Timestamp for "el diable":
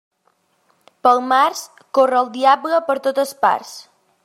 2.23-2.83